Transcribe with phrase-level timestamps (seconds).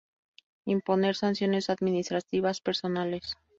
[0.65, 3.35] Imponer sanciones administrativas personales.